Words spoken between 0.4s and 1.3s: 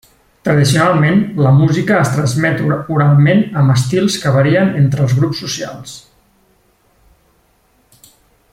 Tradicionalment,